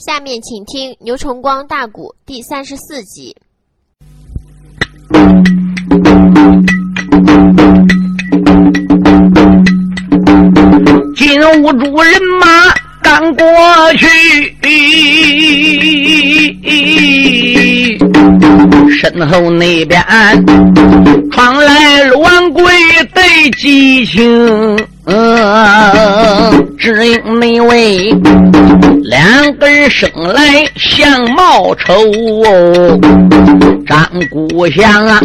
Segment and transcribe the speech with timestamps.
[0.00, 3.36] 下面请听牛崇光大鼓第三十四集。
[11.14, 13.44] 金兀术人马赶过
[13.98, 14.06] 去，
[18.90, 20.02] 身后那边
[21.30, 22.64] 传来栾贵
[23.12, 23.20] 的
[23.58, 24.78] 激情。
[25.06, 28.14] 嗯，只因那位
[29.02, 31.92] 两根生来相貌丑，
[33.86, 35.20] 张古祥啊，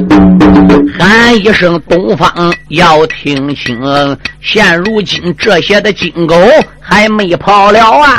[0.97, 3.77] 喊一声东方要听清，
[4.41, 6.35] 现如今这些的金狗
[6.87, 8.17] 还没跑了啊，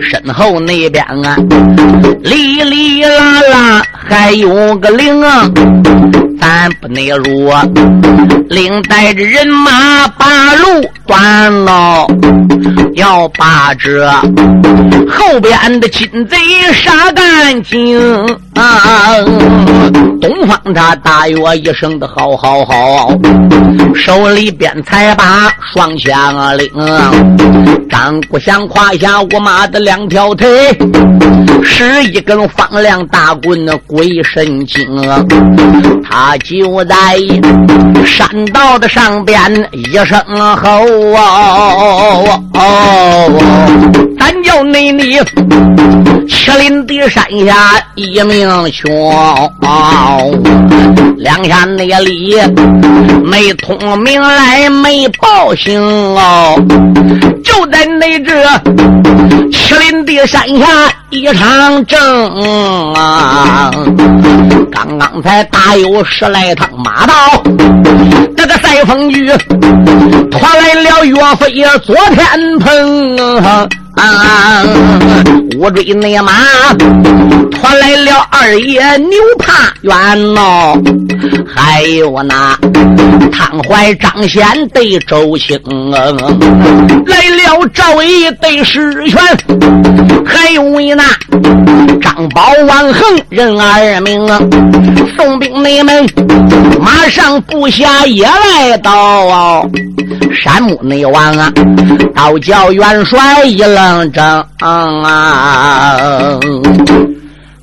[0.00, 1.36] 身后那边啊，
[2.22, 5.50] 哩哩啦啦还有个铃啊，
[6.40, 7.52] 咱不内入，
[8.48, 10.82] 领带着人马把路。
[11.04, 12.06] 断了，
[12.94, 14.08] 要把这
[15.10, 16.38] 后边的金贼
[16.72, 18.00] 杀干净
[18.54, 19.16] 啊！
[20.20, 23.10] 东方他大约一声的好好好，
[23.94, 26.70] 手里边才把双枪领，
[27.88, 30.48] 张国祥胯下我马的两条腿，
[31.62, 34.86] 是一根方亮大棍鬼神经，
[36.08, 36.94] 他就在
[38.04, 39.40] 山道的上边
[39.72, 40.18] 一声
[40.56, 40.86] 吼。
[41.14, 43.30] 哦哦，
[44.18, 45.18] 咱叫内里
[46.28, 48.90] 麒麟的山下一名兄，
[51.16, 52.34] 两下那里
[53.24, 56.56] 没通名来没报信哦，
[57.44, 58.32] 就在那这
[59.50, 60.66] 麒麟的山下
[61.10, 63.70] 一场争啊，
[64.70, 67.42] 刚刚才打有十来趟马道，
[68.36, 69.30] 这个赛风雨
[70.30, 70.72] 传来。
[70.82, 73.81] 了岳飞呀，昨天碰。
[74.02, 74.62] 啊！
[75.58, 76.32] 乌追那马
[77.52, 80.76] 传来了二爷牛怕冤喽，
[81.46, 82.56] 还有那
[83.30, 84.44] 汤怀张显
[84.74, 85.60] 对周兴，
[85.90, 89.20] 来了赵义对石泉，
[90.24, 91.04] 还有为那
[92.00, 94.40] 张宝王恒任二名啊！
[95.16, 96.04] 宋兵你们
[96.80, 99.68] 马上部下也来到，
[100.30, 101.52] 山木内王啊，
[102.14, 104.12] 倒叫元帅一愣。
[104.12, 106.38] 怔啊！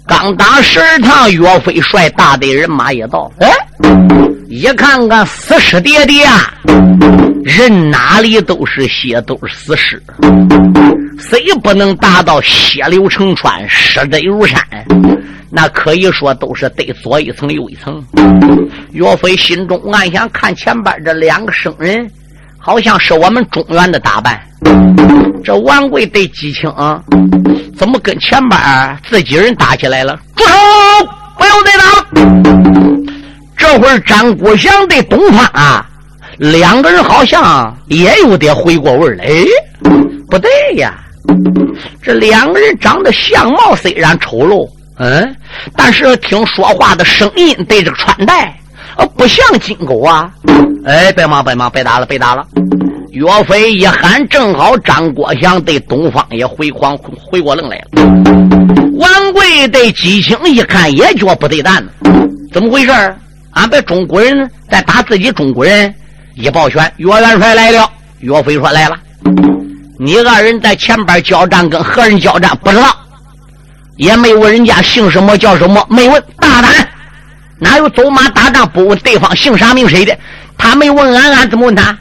[0.08, 3.31] 刚打十趟，岳飞率大队人马也到。
[3.40, 3.48] 哎，
[4.48, 6.25] 一看看死尸叠叠，
[7.44, 10.02] 人哪里都是血，都是死尸。
[11.19, 14.59] 谁不能达到血流成川、尸堆如山？
[15.52, 18.03] 那可以说都是得左一层右一层。
[18.92, 22.09] 岳飞心中暗想：看前边这两个生人。
[22.59, 24.40] 好像是我们中原的打扮，
[25.44, 26.72] 这王贵对姬青
[27.78, 28.59] 怎么跟前边
[29.09, 30.20] 自己人打起来了？
[30.36, 30.53] 住手！
[31.38, 31.86] 不要再打！
[33.58, 35.86] 这会儿张国祥对东方啊，
[36.38, 39.25] 两个人好像也有点回过味来。
[39.25, 39.46] 哎，
[40.30, 40.94] 不对呀，
[42.03, 45.36] 这两个人长得相貌虽然丑陋，嗯，
[45.75, 48.53] 但是听说话的声音对这个穿戴。
[49.16, 50.31] 不像金狗啊！
[50.85, 52.45] 哎，别忙，别忙，别打了，别打了！
[53.11, 57.85] 岳飞一喊，正好张国祥对东方也回狂回过愣来了。
[58.94, 61.83] 王贵对姬青一看，也觉不对蛋
[62.53, 62.91] 怎么回事
[63.51, 65.94] 俺把中国人在打自己中国人，
[66.35, 67.89] 一抱拳，岳元帅来了。
[68.19, 68.95] 岳飞说：“来了，
[69.97, 72.57] 你二人在前边交战，跟何人交战？
[72.63, 72.95] 不知道，
[73.97, 76.71] 也没问人家姓什么叫什么，没问，大胆。”
[77.59, 80.18] 哪有走马打仗不问对方姓啥名谁的？
[80.58, 81.97] 他没问俺，俺怎么问他？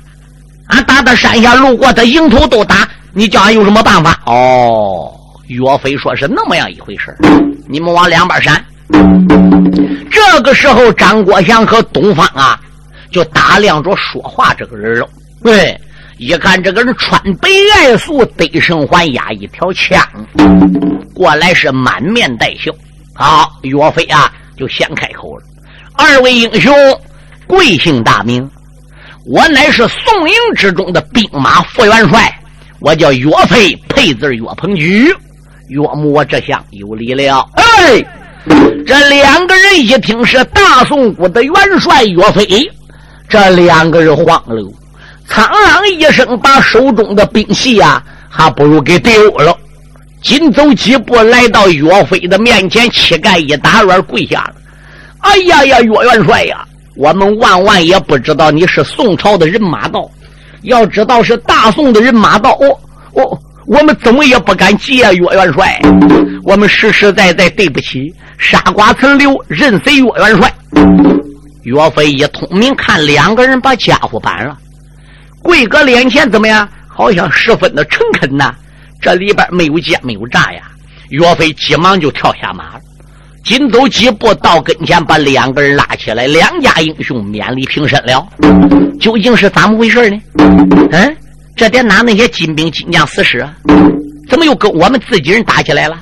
[0.69, 2.89] 俺打到山下路过，他迎头都打。
[3.13, 4.21] 你叫俺有什么办法？
[4.27, 5.13] 哦，
[5.49, 7.17] 岳飞说是那么样一回事
[7.69, 8.65] 你们往两边闪。
[10.11, 12.61] 这个时候，张国祥和东方啊，
[13.11, 15.09] 就打量着说话这个人了。
[15.43, 15.77] 对，
[16.19, 20.01] 一看这个人穿白爱素，背身环压一条枪，
[21.15, 22.73] 过来是满面带笑。
[23.15, 24.33] 好，岳飞啊。
[24.57, 25.45] 就先开口了，
[25.99, 26.73] 二位英雄
[27.49, 28.49] 贵姓大名？
[29.27, 32.33] 我乃是宋营之中的兵马副元帅，
[32.79, 35.13] 我叫岳飞，配字岳鹏举。
[35.67, 37.45] 岳母，我这下有礼了。
[37.57, 38.03] 哎，
[38.87, 42.71] 这两个人一听是大宋国的元帅岳飞，
[43.29, 44.73] 这两个人慌了，
[45.27, 49.55] 苍啷一声把手中的兵器呀，还不如给丢了。
[50.23, 54.55] 紧走几步，来到岳飞的面前，膝盖一打软，跪下了。
[55.21, 56.65] 哎呀呀，岳元帅呀，
[56.97, 60.09] 我们万万也不知道你是宋朝的人马道。
[60.63, 62.81] 要知道是大宋的人马道，我
[63.13, 65.81] 我我们怎么也不敢急啊，岳元帅，
[66.43, 70.53] 我们实实在在对不起，杀瓜曾留，任谁岳元帅？
[71.63, 74.57] 岳飞一通明，看两个人把家伙搬了，
[75.43, 76.69] 跪搁脸前，怎么样？
[76.89, 78.53] 好像十分的诚恳呐。
[79.01, 80.63] 这里边没有奸，没有诈呀。
[81.11, 82.81] 岳飞急忙就跳下马了，
[83.49, 86.27] 紧走几步到跟前，把两个人拉起来。
[86.27, 88.29] 两家英雄免礼平身了。
[89.01, 90.21] 究竟是怎么回事呢？
[90.93, 91.17] 嗯，
[91.57, 93.49] 这得哪那些金兵金将死尸？
[94.29, 95.97] 怎么又跟我们自己人打起来了？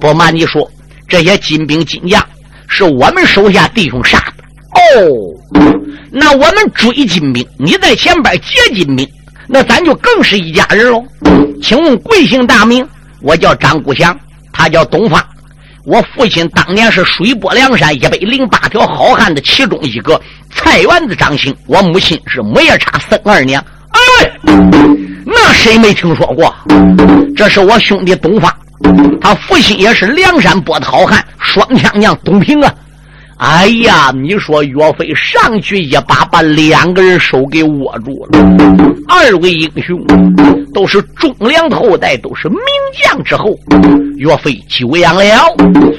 [0.00, 0.66] 不瞒你说，
[1.06, 2.24] 这些金兵金将
[2.68, 4.42] 是我们手下弟兄杀的。
[4.72, 9.06] 哦，那我们追金兵，你在前边接金兵，
[9.46, 11.04] 那咱就更是一家人喽。
[11.62, 12.82] 请问贵姓大名？
[13.20, 14.18] 我叫张国祥，
[14.54, 15.22] 他叫东方。
[15.84, 20.20] 我父亲当年是水泊梁山一百零八条好汉的其中一个
[20.50, 21.54] 菜园子张姓。
[21.66, 23.62] 我母亲是母夜叉孙二娘。
[23.90, 24.00] 哎，
[25.24, 26.54] 那谁没听说过？
[27.36, 28.56] 这是我兄弟东发，
[29.20, 32.72] 他父亲也是梁山泊的好汉，双枪将董平啊。
[33.38, 38.38] 哎呀，你说岳飞上去一把把两个人手给握住了。
[39.08, 39.98] 二位英雄
[40.72, 42.58] 都是忠良后代，都是名
[43.02, 43.58] 将之后。
[44.16, 45.24] 岳飞久仰了，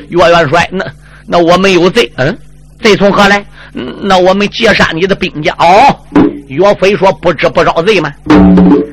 [0.10, 0.86] 岳元帅，那
[1.28, 2.38] 那我们有罪，嗯，
[2.80, 3.46] 罪从何来？
[4.02, 5.54] 那我们劫杀你的兵家。
[5.60, 5.94] 哦，
[6.48, 8.12] 岳飞说不知不招罪吗？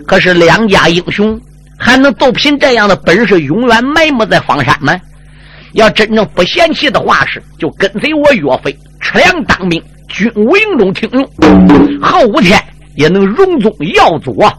[0.06, 1.40] 可是两家英雄
[1.78, 4.98] 还能都凭这样的本事永远埋没在方山吗？
[5.74, 11.22] 要真正不嫌弃的话，是就跟随我岳飞吃粮当兵，军务营中听用，
[12.00, 12.60] 后五天
[12.96, 14.52] 也能荣宗耀祖啊！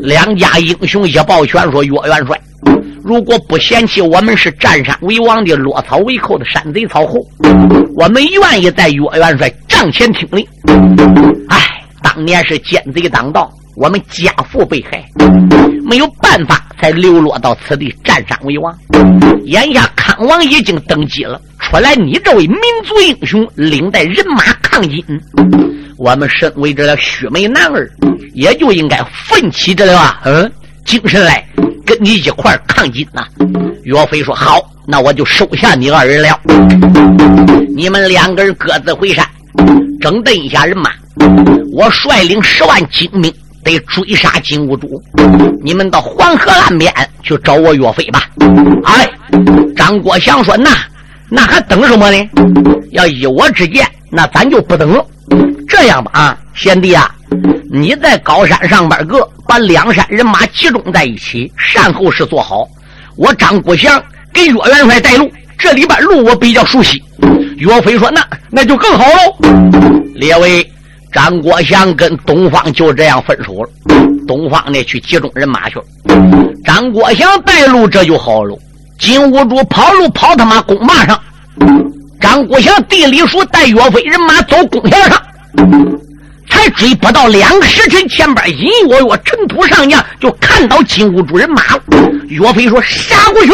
[0.00, 2.40] 两家英雄一抱拳说：“岳元帅，
[3.02, 7.14] 如果不嫌弃我们是占山为王的落草为寇的山贼草寇，
[7.96, 10.46] 我们愿意在岳元帅帐前听令。
[11.48, 15.04] 哎，当年是奸贼当道，我们家父被害，
[15.88, 18.78] 没有办法。”才流落到此地，占山为王。
[19.44, 25.02] 眼下康王已经登基了，出来你这位民族英雄，领带人马抗金。
[25.96, 27.90] 我们身为这个须眉男儿，
[28.34, 30.52] 也就应该奋起这个嗯
[30.84, 31.42] 精神来，
[31.86, 33.26] 跟你一块抗金呐。
[33.84, 36.38] 岳飞说：“好，那我就收下你二人了。
[37.74, 39.26] 你们两个人各自回山，
[39.98, 40.90] 整顿一下人马，
[41.72, 43.32] 我率领十万精兵。”
[43.66, 45.02] 得追杀金兀术，
[45.60, 46.92] 你们到黄河岸边
[47.24, 48.22] 去找我岳飞吧。
[48.84, 49.10] 哎，
[49.74, 50.70] 张国祥说：“那
[51.28, 52.30] 那还等什么呢？
[52.92, 55.04] 要依我之见，那咱就不等了。
[55.68, 57.12] 这样吧，啊，贤弟啊，
[57.68, 62.68] 你在高山上边个把两山人马集中在一起，善后事做好。
[63.16, 64.00] 我张国祥
[64.32, 65.28] 给岳元帅带路，
[65.58, 67.02] 这里边路我比较熟悉。”
[67.58, 69.36] 岳飞说：“那那就更好喽。”
[70.14, 70.72] 列位。
[71.12, 73.70] 张国祥跟东方就这样分手了。
[74.26, 75.84] 东方呢，去集中人马去了。
[76.64, 78.58] 张国祥带路，这就好了。
[78.98, 81.18] 金兀术跑路跑他妈弓马上，
[82.20, 85.22] 张国祥地里书带岳飞人马走弓弦上，
[86.50, 91.82] 才追不到两个时辰，前边隐约约尘土上扬，就看到金兀术人马了。
[92.28, 93.52] 岳飞说：“杀过去！”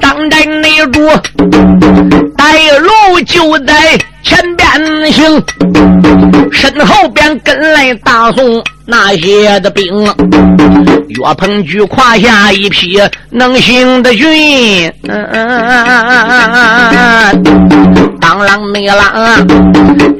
[0.00, 1.08] 当在内主。
[2.36, 2.88] 带路
[3.24, 3.74] 就在
[4.22, 5.42] 前边行，
[6.52, 9.84] 身后边跟来大宋那些的兵。
[11.08, 14.92] 岳鹏举胯下一匹能行的军，
[18.38, 18.96] 当啷没啷，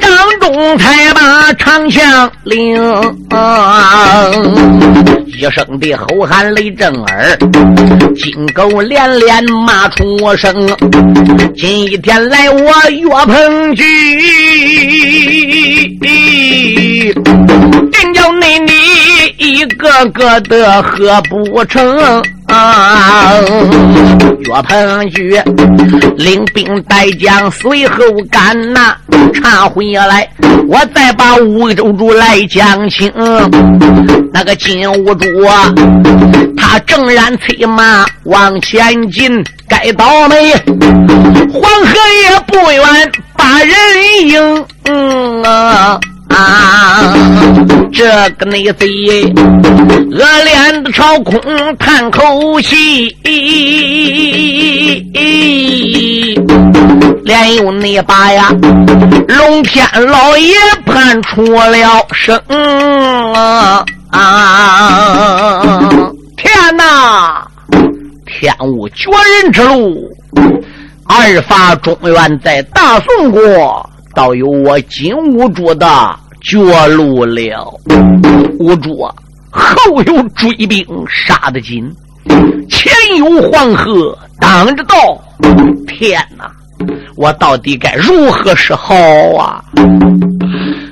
[0.01, 0.11] 张
[0.41, 2.77] 忠才把长枪领。
[5.27, 7.39] 一声的吼喊雷震耳，
[8.17, 10.69] 金狗连连骂出声。
[11.57, 13.85] 今一天来我岳鹏举，
[17.93, 18.73] 真叫你你
[19.39, 22.21] 一个个的喝不成。
[22.49, 23.35] 啊！
[24.40, 25.40] 岳鹏举
[26.17, 27.97] 领兵带将随后
[28.31, 28.97] 赶呐，
[29.35, 30.28] 查回来，
[30.67, 33.12] 我再把五州主来讲清。
[34.33, 35.73] 那个金兀术啊，
[36.57, 40.52] 他正然催马往前进，该倒霉，
[41.52, 43.76] 黄河也不远把人
[44.28, 44.64] 迎。
[44.85, 46.00] 嗯啊。
[46.38, 47.12] 啊！
[47.92, 48.04] 这
[48.38, 48.87] 个内贼
[50.12, 51.40] 恶脸的朝空
[51.78, 53.16] 叹口气，
[57.25, 58.50] 连有那把呀，
[59.26, 60.54] 龙天老爷
[60.87, 62.40] 判出了生
[64.12, 64.62] 啊！
[66.37, 67.45] 天哪！
[68.26, 69.11] 天无绝
[69.42, 70.09] 人之路，
[71.04, 73.90] 二法中原在大宋国。
[74.14, 75.87] 倒有我金兀术的
[76.40, 77.80] 绝路了。
[78.59, 79.14] 无助啊，
[79.50, 81.90] 后有追兵杀得紧，
[82.68, 84.97] 前有黄河挡着道。
[85.87, 86.50] 天哪，
[87.16, 88.95] 我到底该如何是好
[89.38, 89.64] 啊？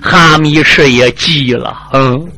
[0.01, 2.29] 哈密士也急了，嗯。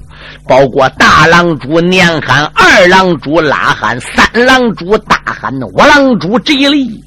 [0.46, 7.02] 包括大狼主年喊，二狼主拉喊，三狼主大喊，五狼主这一力，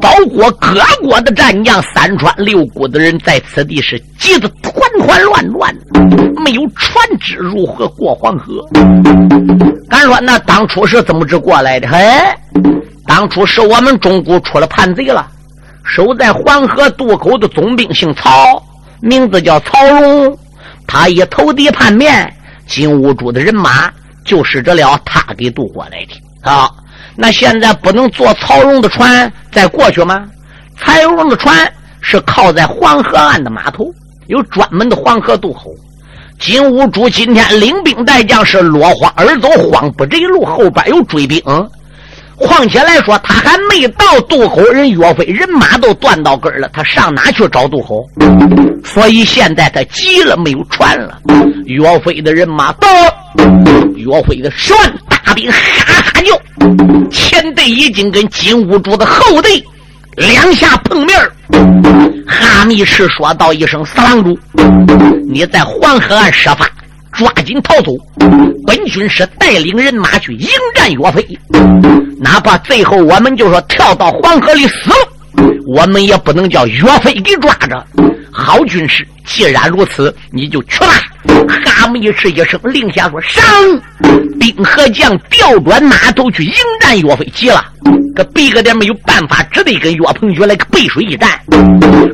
[0.00, 5.74] 包括各国的战将，三川六谷的人在此地是急得团团乱乱，
[6.44, 8.66] 没有船只如何过黄河？
[9.88, 11.88] 敢说那当初是怎么着过来的？
[11.88, 11.98] 嘿，
[13.06, 15.26] 当初是我们中国出了叛贼了，
[15.84, 18.62] 守在黄河渡口的总兵姓曹，
[19.00, 20.38] 名字叫曹荣。
[20.86, 22.32] 他一投敌叛变，
[22.66, 23.90] 金兀术的人马
[24.24, 26.50] 就是这了，他给渡过来的。
[26.50, 26.70] 啊，
[27.16, 30.24] 那现在不能坐曹荣的船再过去吗？
[30.78, 33.92] 曹荣的船是靠在黄河岸的码头，
[34.26, 35.74] 有专门的黄河渡口。
[36.38, 41.42] 金兀术今天领兵带将是落荒而走，慌不择路，后边有追兵。
[42.38, 48.06] 况且来说，他还没到渡口，人岳飞人马都断到根儿了，他上哪去找渡口？
[48.84, 51.18] 所以现在他急了，没有船了。
[51.64, 52.88] 岳飞的人马到，
[53.94, 56.38] 岳飞的十万大兵哈哈叫，
[57.10, 59.64] 前队已经跟金兀术的后队
[60.16, 61.32] 两下碰面儿
[62.26, 64.38] 哈密赤说道一声：“四郎主，
[65.28, 66.68] 你在黄河岸设法。”
[67.16, 67.92] 抓紧逃走！
[68.66, 71.38] 本军师带领人马去迎战岳飞，
[72.20, 77.86] 哪怕最后我们就说跳到黄河里死了，我们也不能叫岳飞给抓着。
[78.30, 81.02] 好军师，既然如此，你就去吧。
[81.64, 83.42] 哈密赤一声令下说：“上！”
[84.38, 87.26] 兵和将调转马头去迎战岳飞。
[87.34, 87.64] 急了，
[88.14, 91.28] 可别个点没有办法，只得跟岳鹏举来个背水一战。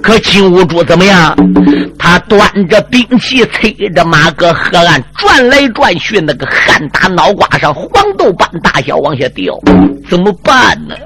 [0.02, 1.37] 可金兀术怎么样？
[1.99, 9.54] 他端着兵器，催着马，搁河岸转来转去，那个汗打脑瓜上，黄豆般大小往下掉，
[10.11, 10.97] 怎么办呢？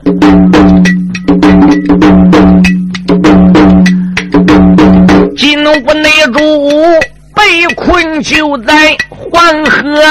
[5.36, 6.40] 金兀内主
[7.36, 10.02] 被困就在黄河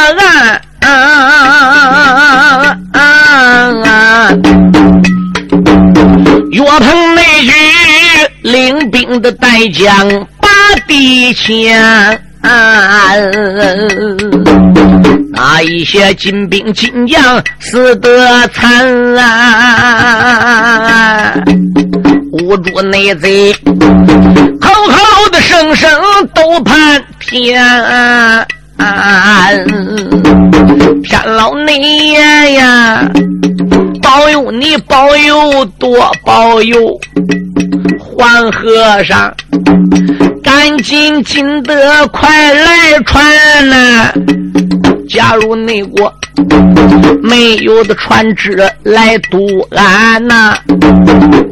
[0.82, 1.52] 岸，
[6.52, 7.52] 岳鹏内举
[8.44, 10.08] 领兵的带将
[10.40, 10.48] 把
[10.88, 12.22] 敌前，
[15.32, 21.34] 那一些金兵金将死得惨啊！
[22.32, 23.56] 捂住内贼，
[24.90, 25.90] 好的声声
[26.34, 27.64] 都盼天，
[31.04, 33.10] 天老内爷呀，
[34.02, 37.00] 保佑你，保佑多保佑，
[38.00, 39.34] 黄和尚，
[40.44, 44.14] 赶紧进得快来传呐！
[45.16, 46.14] 假如内国。
[47.24, 50.56] 没有的船只来渡岸呐，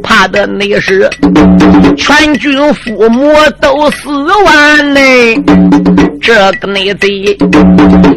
[0.03, 1.09] 怕的那是
[1.97, 4.09] 全军父母都死
[4.45, 5.35] 完嘞。
[6.21, 7.09] 这个内贼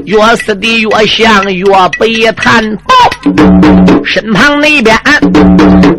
[0.05, 1.65] 越死的越像越
[1.99, 2.95] 悲叹报，
[4.05, 4.95] 身旁那边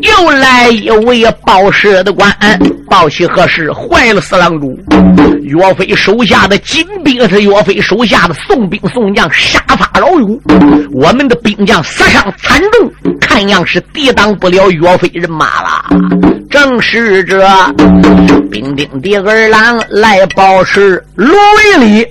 [0.01, 2.29] 又来一位报事的官，
[2.97, 3.71] 报喜何时？
[3.71, 4.75] 坏了，四郎主，
[5.43, 10.41] 岳飞手下的金兵是岳飞手下的宋兵宋将，杀伐老勇。
[10.91, 15.85] 我们的兵将死伤惨重，看样是抵挡不了岳飞人马了。
[16.49, 17.47] 正是这
[18.49, 21.35] 兵丁的二郎来报时，芦
[21.75, 22.07] 苇里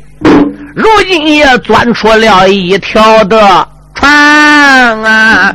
[0.76, 3.66] 如今也钻出了一条的
[3.96, 5.52] 船啊！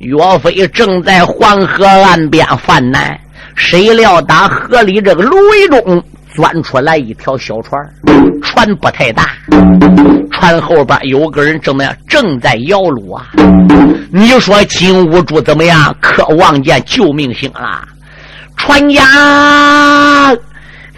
[0.00, 3.18] 岳飞正在黄河岸边犯难，
[3.54, 6.02] 谁料打河里这个芦苇中。
[6.32, 7.78] 钻出来一条小船，
[8.40, 9.26] 船不太大，
[10.30, 11.92] 船后边有个人怎么样？
[12.08, 13.26] 正在摇橹啊！
[14.12, 15.94] 你说金兀术怎么样？
[16.00, 17.82] 可望见救命星了！
[18.56, 19.04] 船家，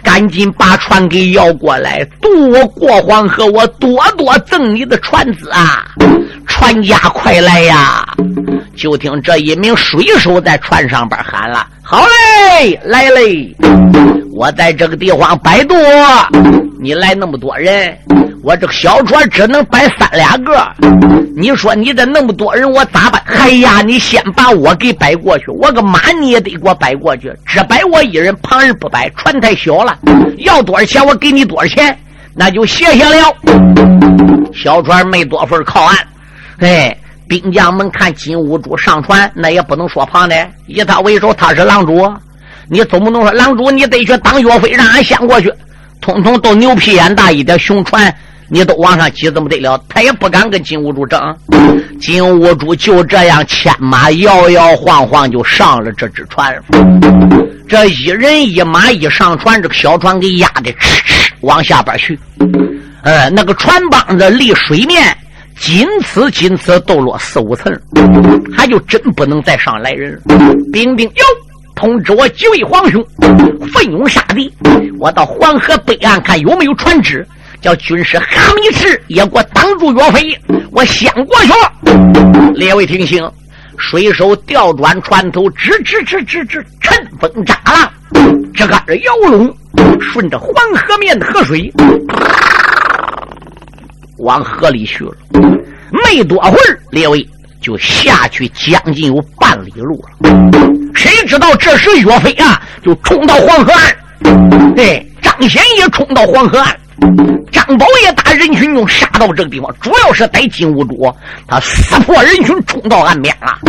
[0.03, 5.83] 赶紧把船给摇过来，渡我过黄河，我多多赠你的船资啊！
[6.45, 8.05] 船家快来呀！
[8.75, 12.03] 就听这一名水手在船上边喊了：“好
[12.59, 13.55] 嘞，来嘞！”
[14.33, 15.75] 我在这个地方摆渡，
[16.79, 17.95] 你来那么多人，
[18.41, 20.67] 我这个小船只能摆三两个。
[21.35, 23.21] 你说你这那么多人，我咋办？
[23.27, 27.31] 哎呀，你先把我给摆过去，我个马你也得给我摆过去。
[27.45, 29.97] 只摆我一人，旁人不摆，船太小了。
[30.39, 31.95] 要多少钱，我给你多少钱，
[32.33, 33.35] 那就谢谢了。
[34.51, 35.97] 小船没多份靠岸，
[36.59, 40.35] 哎，兵将们看金兀术上船，那也不能说旁的，
[40.67, 42.11] 以他为首，他是狼主。
[42.69, 45.51] 你总不能说狼主你得去当岳飞，让俺先过去，
[46.01, 48.13] 通通都牛皮眼大一点，熊船
[48.47, 49.81] 你都往上挤，怎么得了？
[49.89, 51.19] 他也不敢跟金兀术争。
[51.99, 56.55] 金兀术就这样牵马摇摇晃晃就上了这只船。
[57.67, 62.19] 这一人一马一上船，这个小船给压的哧哧往下边去。
[63.01, 65.15] 呃，那个船帮子离水面
[65.59, 67.73] 仅此仅此斗落四五层，
[68.55, 70.19] 他就真不能再上来人了。
[70.71, 71.23] 兵兵哟，
[71.75, 73.05] 通知我几位皇兄，
[73.73, 74.51] 奋勇杀敌。
[74.99, 77.25] 我到黄河北岸看有没有船只，
[77.61, 80.37] 叫军师哈密赤也给我挡住岳飞。
[80.71, 82.53] 我先过去了。
[82.53, 83.31] 列位听清，
[83.77, 87.91] 水手调转船头，吱吱吱吱吱，乘风扎浪，
[88.53, 89.55] 这个摇龙
[90.01, 91.71] 顺着黄河面的河水。
[94.17, 95.13] 往河里去了，
[95.91, 97.27] 没多会儿，列位
[97.61, 100.09] 就下去将近有半里路了。
[100.93, 104.75] 谁知道这时岳飞啊，就冲到黄河岸。
[104.75, 106.75] 对，张显也冲到黄河岸，
[107.51, 111.13] 张宝也打人群中杀到这个地方，主要是带金兀术，
[111.47, 113.59] 他撕破人群冲到岸边了。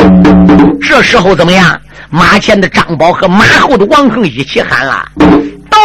[0.80, 1.80] 这时候怎么样？
[2.10, 5.78] 马前的张宝和马后的王恒一起喊了：“对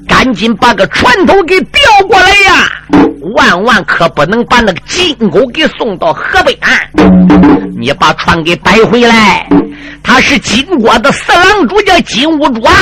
[0.06, 2.70] 赶紧把个船头给调过来呀！
[3.34, 6.78] 万万可不能把那个金钩给送到河北岸。
[7.78, 9.48] 你把船给摆回来。
[10.02, 12.72] 他是金国的四郎主，叫金兀术啊！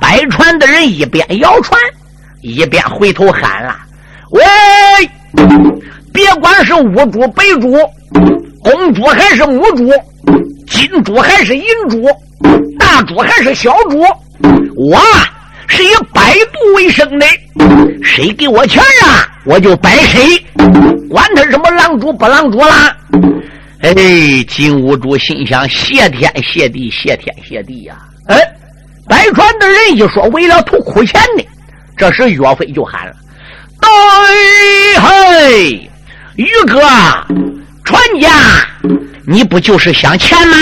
[0.00, 1.78] 摆船的人一边摇船，
[2.42, 3.76] 一边回头喊了
[4.30, 4.42] ：“喂，
[6.12, 7.76] 别管是乌珠、白珠、
[8.62, 9.88] 公主还是母猪，
[10.68, 12.04] 金猪还是银猪，
[12.78, 14.02] 大猪还是小猪。”
[14.76, 15.00] 我
[15.66, 17.26] 是以百度为生的，
[18.02, 20.38] 谁给我钱啊，我就摆谁，
[21.08, 22.96] 管他什么狼主不狼主啦。
[23.80, 23.94] 哎，
[24.48, 27.96] 金兀术心想：谢天谢地，谢天谢地呀！
[28.26, 28.36] 哎，
[29.08, 31.44] 摆船的人一说为了图苦钱呢，
[31.96, 33.12] 这时岳飞就喊了
[33.80, 33.88] ：“对
[35.00, 35.90] 嘿，
[36.36, 36.80] 于哥，
[37.86, 38.28] 船家。”
[39.28, 40.56] 你不就是想钱吗？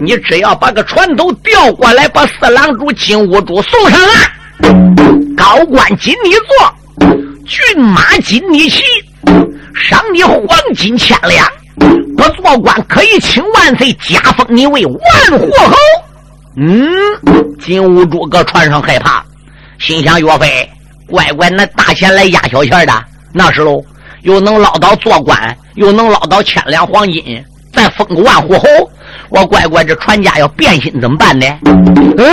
[0.00, 7.06] 你只要把个船头调过来，把四郎主金兀术送上岸，高官金你坐，
[7.46, 8.82] 骏马金你骑，
[9.74, 11.46] 赏你黄金千两。
[12.16, 15.76] 不做官可以请万岁加封你为万户侯。
[16.56, 16.88] 嗯，
[17.60, 19.22] 金兀术搁船上害怕，
[19.78, 20.70] 心想岳飞，
[21.06, 23.04] 乖乖那大钱来压小钱的，
[23.34, 23.84] 那是喽，
[24.22, 27.44] 又能捞到做官，又能捞到千两黄金。
[27.72, 28.66] 再封个万户侯，
[29.28, 31.46] 我乖乖这船家要变心怎么办呢？
[31.64, 32.26] 嗯，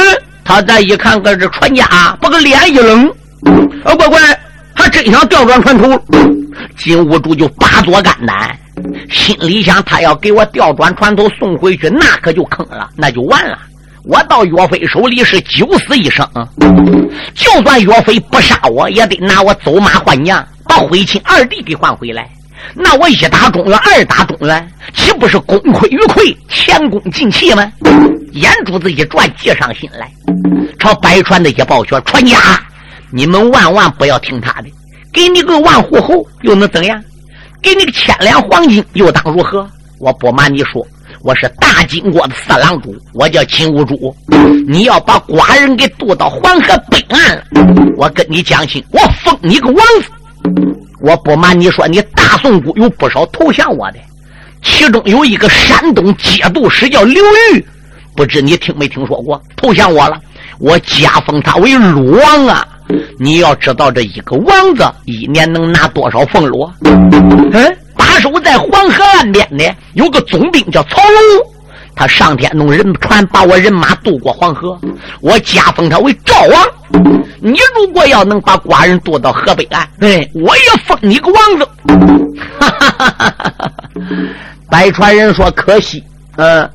[0.43, 1.85] 他再一看，个这船家
[2.19, 3.07] 把个脸一冷，
[3.85, 4.19] 啊，乖乖，
[4.73, 6.01] 还真想调转船头。
[6.75, 8.57] 金兀术就拔左肝胆，
[9.11, 13.59] 心里想：他要给我调转船头送回去，那可就坑了，那就完了。
[14.05, 16.27] 我到岳飞手里是九死一生，
[17.35, 20.56] 就算岳飞不杀我，也得拿我走马换娘，把
[20.87, 22.29] 回秦二弟给换回来。
[22.73, 27.71] 那我一打中原，二打中原，岂不是功亏一篑、前功尽弃吗？
[28.33, 30.11] 眼珠子一转，计上心来，
[30.77, 32.37] 朝百川的一抱拳：“传家，
[33.11, 34.69] 你们万万不要听他的，
[35.13, 37.01] 给你个万户侯又能怎样？
[37.61, 39.67] 给你个千两黄金又当如何？
[39.99, 40.85] 我不瞒你说，
[41.21, 44.15] 我是大金国的四郎主，我叫金兀术。
[44.67, 47.43] 你要把寡人给渡到黄河北岸了，
[47.95, 50.09] 我跟你讲清，我封你个王子。”
[50.99, 53.99] 我不瞒你说，你大宋国有不少投降我的，
[54.63, 57.65] 其中有一个山东节度使叫刘裕，
[58.15, 59.41] 不知你听没听说过？
[59.55, 60.19] 投降我了，
[60.59, 62.67] 我加封他为鲁王啊！
[63.19, 66.67] 你要知道，这一个王子一年能拿多少俸禄？
[66.83, 71.56] 嗯，把守在黄河岸边的有个总兵叫曹龙。
[71.97, 74.79] 他上天弄人船把我人马渡过黄河，
[75.19, 76.67] 我加封他为赵王。
[77.41, 81.67] 你如果要能把寡人渡到河北岸，哎，我也封你个王子。
[82.59, 83.71] 哈哈哈哈哈！
[84.69, 86.03] 百川人说可惜，
[86.35, 86.69] 嗯，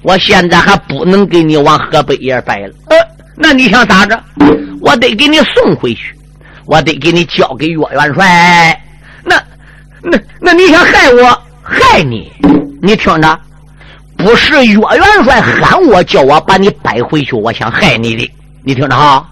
[0.00, 2.72] 我现在还不能给你往河北也摆了。
[2.88, 2.96] 呃，
[3.36, 4.18] 那你想咋着？
[4.80, 6.16] 我得给你送回去，
[6.64, 8.82] 我得给你交给岳元帅。
[9.22, 9.36] 那
[10.00, 11.42] 那那你想害我？
[11.62, 12.32] 害你？
[12.80, 13.38] 你听着。
[14.22, 18.30] 不是岳元帅喊我叫我把你摆回去，我想害你的。
[18.62, 19.28] 你听着哈，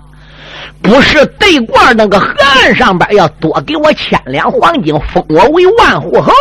[0.82, 6.32] 不是对过那个河岸上边要多给我千两黄金，封我为万户侯，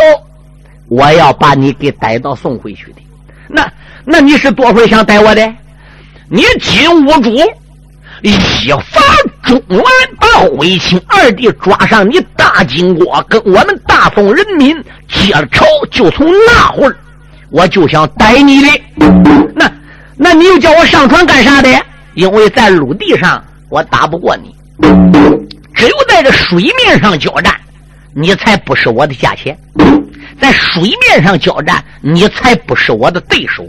[0.87, 3.01] 我要把你给逮到送回去的。
[3.47, 3.71] 那
[4.03, 5.47] 那你是多会想逮我的？
[6.27, 7.31] 你金兀术
[8.23, 8.33] 一
[8.91, 8.99] 发
[9.43, 9.83] 中原，
[10.19, 14.75] 把徽钦二弟抓上你大金国，跟我们大宋人民
[15.07, 16.97] 结了仇，就从那会儿。
[17.51, 18.67] 我就想逮你的。
[19.55, 19.71] 那
[20.15, 21.69] 那你又叫我上船干啥的？
[22.15, 24.53] 因为在陆地上我打不过你，
[25.73, 27.53] 只有在这水面上交战，
[28.13, 29.57] 你才不是我的价钱。
[30.41, 33.65] 在水面上交战，你才不是我的对手。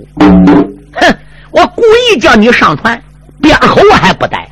[0.92, 1.16] 哼！
[1.50, 3.00] 我故意叫你上船，
[3.40, 4.48] 边口我还不逮，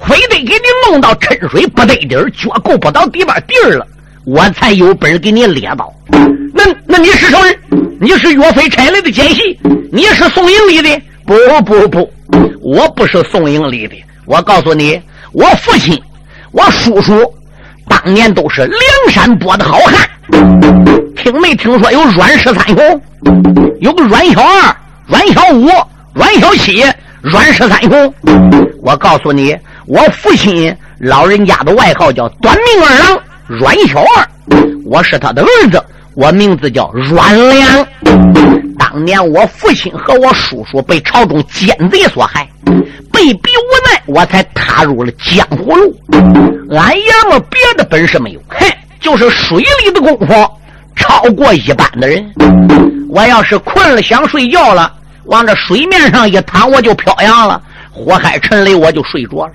[0.00, 3.86] 非得给你弄到沉水不得底儿，脚够不到地板地儿了，
[4.24, 5.92] 我才有本事给你猎到。
[6.52, 7.56] 那那你是什么人？
[8.00, 9.58] 你是岳飞差来的奸细？
[9.92, 11.02] 你是宋营里的？
[11.26, 11.34] 不
[11.64, 12.12] 不不，
[12.60, 13.96] 我不是宋营里的。
[14.26, 15.00] 我告诉你，
[15.32, 16.00] 我父亲、
[16.52, 17.32] 我叔叔
[17.88, 20.08] 当年都是梁山泊的好汉。
[21.16, 23.02] 听没听说有阮氏三雄？
[23.80, 25.68] 有个阮小二、阮小五。
[26.12, 26.84] 阮小七、
[27.22, 28.14] 阮氏三雄，
[28.82, 34.28] 我告诉你，我父亲老人家的外号叫短命二郎阮小二，
[34.84, 35.80] 我是他的儿子，
[36.14, 37.86] 我名字叫阮良。
[38.78, 42.48] 当年我父亲和我叔叔被朝中奸贼所害，
[43.12, 45.94] 被逼无奈，我才踏入了江湖路。
[46.70, 48.66] 俺爷们别的本事没有，嘿，
[49.00, 50.50] 就是水里的功夫
[50.96, 52.24] 超过一般的人。
[53.08, 54.92] 我要是困了想睡觉了。
[55.24, 57.60] 往这水面上一躺，我就飘扬了；
[57.92, 59.52] 火海沉雷，我就睡着了。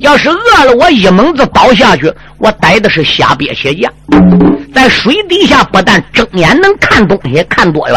[0.00, 3.90] 要是饿了，我一猛子倒下去，我逮的是虾鳖蟹将。
[4.74, 7.96] 在水底下不但睁眼能看东西，看多远，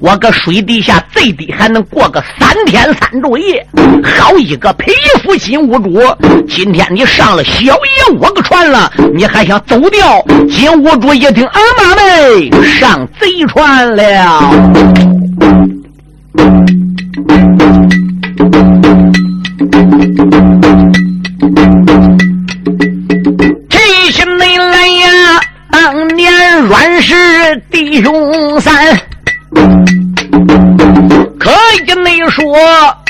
[0.00, 3.66] 我搁水底下最低还能过个三天三昼夜。
[4.02, 6.16] 好一个皮夫金兀术！
[6.48, 10.24] 今天你上了小爷我个船了，你还想走掉？
[10.48, 14.50] 金兀术一听，俺妈嘞，上贼船了。
[27.70, 28.74] 弟兄三，
[31.38, 32.44] 可以你说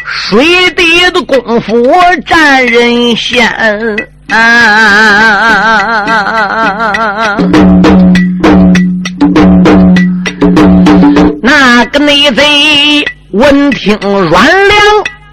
[0.06, 1.92] 水底的功夫
[2.26, 3.46] 占人先。
[11.42, 14.78] 那个内贼闻听阮良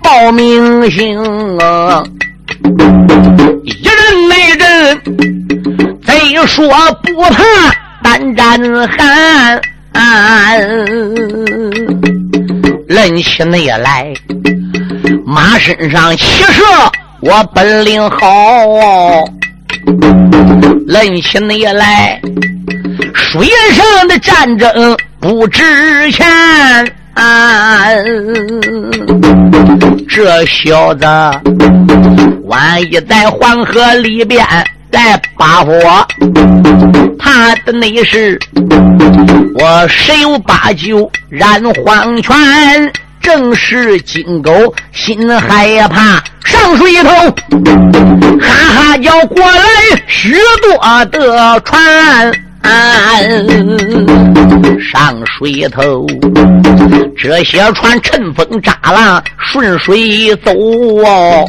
[0.03, 2.03] 报名姓啊，
[3.63, 5.01] 一人内人
[6.05, 6.67] 贼说
[7.03, 7.43] 不怕
[8.03, 8.59] 胆战
[9.93, 10.59] 寒，
[12.87, 14.13] 论起内来
[15.25, 16.63] 马身上骑射
[17.21, 18.17] 我本领好，
[20.87, 22.21] 论起内来
[23.13, 24.97] 水上的战争。
[25.19, 25.61] 不值
[26.11, 26.25] 钱，
[30.09, 31.05] 这小子
[32.45, 34.43] 万一在黄河里边
[34.91, 36.05] 再把火，
[37.17, 38.37] 他的内是
[39.55, 42.33] 我十有八九染黄泉，
[43.21, 44.51] 正是金狗
[44.91, 47.09] 心害怕上水头，
[48.39, 49.63] 哈哈叫过来
[50.07, 52.31] 许多的船。
[54.91, 56.05] 上水头，
[57.17, 61.47] 这些船乘风扎浪，顺水走哦。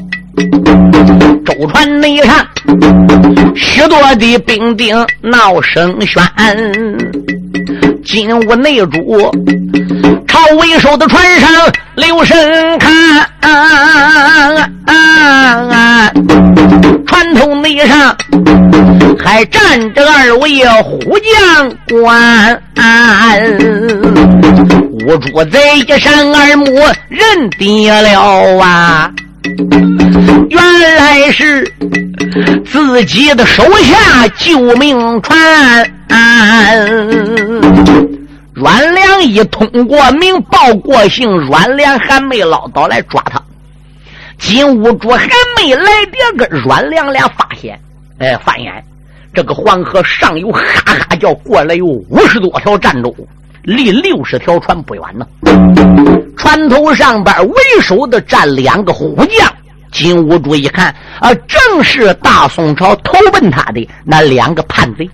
[1.44, 2.46] 舟船内上，
[3.54, 6.26] 许多的兵丁闹声喧。
[8.04, 9.30] 金屋内主
[10.26, 11.50] 朝为首的船上
[11.94, 13.28] 留神看，
[17.06, 18.16] 船头内上
[19.18, 22.62] 还站着二位虎将官。
[25.04, 26.64] 五主贼一山二木，
[27.08, 28.20] 认定了
[28.60, 29.10] 啊！
[30.48, 31.64] 原来是
[32.64, 35.36] 自己的手下救命船。
[38.54, 43.42] 阮良一通过名报过姓，阮良还没捞到来抓他。
[44.38, 47.80] 金兀术还没来得跟阮良俩发现，
[48.18, 48.72] 哎，发现
[49.34, 53.14] 这个黄河上游哈哈叫过来有五十多条战舟，
[53.62, 55.26] 离六十条船不远呢。
[56.36, 59.52] 船头上边为首的站两个虎将。
[59.92, 60.86] 金兀术一看，
[61.20, 65.06] 啊，正是大宋朝投奔他的那两个叛贼，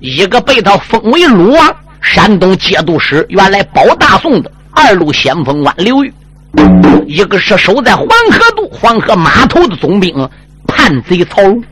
[0.00, 6.10] 一个被他封为鲁王，山东节度使，原来保大宋的二路先锋官刘裕；
[7.06, 10.26] 一个是守在黄河渡、黄河码头的总兵
[10.66, 11.62] 叛贼曹荣，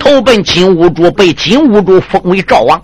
[0.00, 2.82] 投奔金兀术，被金兀术封为赵王。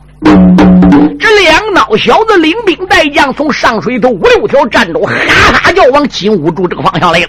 [1.18, 5.14] 这两老小子领兵带将，从上水头五六条战舟，哈
[5.52, 7.28] 哈叫往金兀术这个方向来了。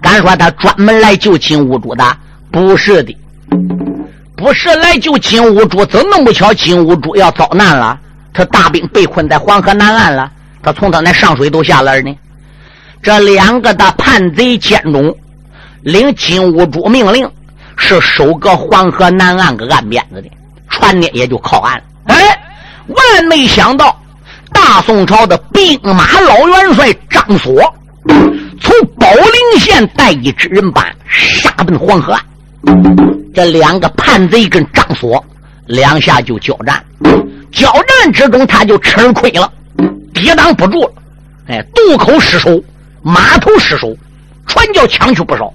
[0.00, 2.04] 敢说他专门来救金兀术的？
[2.50, 3.16] 不是的，
[4.36, 5.84] 不是来救金兀术。
[5.86, 7.98] 怎那么巧，金兀术要遭难了？
[8.32, 10.30] 他大兵被困在黄河南岸了，
[10.62, 12.14] 他从他那上水都下来呢。
[13.02, 15.14] 这两个的叛贼奸中，
[15.82, 17.28] 领金兀术命令，
[17.76, 20.28] 是守个黄河南岸个岸边子的
[20.74, 21.84] 船呢，也就靠岸了。
[22.06, 22.42] 哎，
[22.88, 23.98] 万没想到，
[24.52, 27.54] 大宋朝的兵马老元帅张索，
[28.60, 32.22] 从宝陵县带一支人马杀奔黄河岸。
[33.34, 35.24] 这两个叛贼跟张索
[35.66, 36.84] 两下就交战，
[37.52, 39.50] 交战之中他就吃亏了，
[40.12, 40.92] 抵挡不住了，
[41.48, 42.62] 哎，渡口失守。
[43.06, 43.94] 码头失守，
[44.46, 45.52] 船叫抢去不少。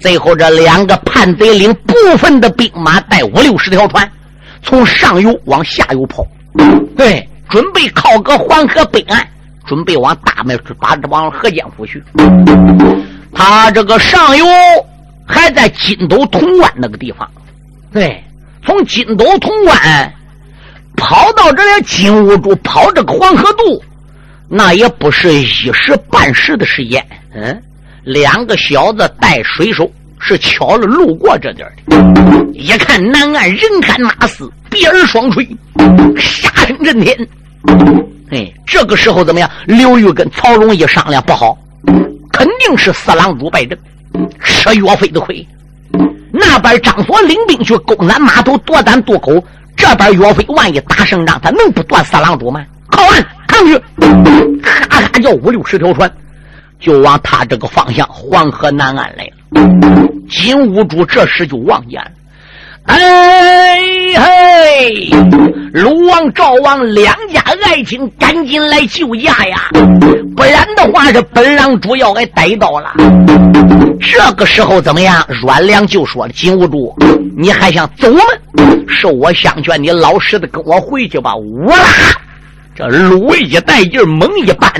[0.00, 4.10] 最后，这两个叛贼领部分的兵马，带五六十条船，
[4.66, 6.26] 从上游往下游跑，
[6.96, 9.24] 对，准备靠个黄河北岸，
[9.64, 12.02] 准备往大麦把这往河间府去。
[13.32, 14.44] 他这个上游
[15.24, 17.30] 还在金斗潼关那个地方，
[17.92, 18.20] 对，
[18.64, 20.12] 从金斗潼关
[20.96, 23.80] 跑到这里金兀术跑这个黄河渡。
[24.48, 27.62] 那也不是一时半时的时间，嗯，
[28.02, 29.88] 两个小子带水手
[30.20, 35.46] 是巧了路过这点的，一看南岸人喊马嘶，鼻儿双吹，
[36.16, 37.16] 杀声震天。
[38.30, 39.48] 哎，这个时候怎么样？
[39.66, 41.56] 刘玉跟曹荣一商量，不好，
[42.32, 43.78] 肯定是四郎主败阵，
[44.42, 45.46] 吃岳飞的亏。
[46.32, 49.32] 那边张所领兵去攻咱码头夺咱渡口，
[49.76, 52.64] 这边岳飞万一打胜仗，他能不断四郎主吗？
[52.90, 53.26] 靠岸！
[53.48, 53.80] 上去，
[54.60, 56.10] 咔咔叫五六十条船，
[56.78, 59.35] 就往他这个方向黄河南岸来了。
[60.28, 62.00] 金兀术这时就望见，
[62.84, 63.78] 哎
[64.16, 65.10] 嘿，
[65.72, 69.70] 鲁王、赵王两家爱卿，赶紧来救驾呀！
[70.36, 72.92] 不然的话，这本郎主要挨逮到了。
[74.00, 75.24] 这个时候怎么样？
[75.42, 76.94] 阮良就说：“金兀术，
[77.36, 78.20] 你还想走吗？
[78.88, 82.20] 受我相劝，你老实的跟我回去吧。”我啦！
[82.76, 84.70] 这路一带劲猛一搬，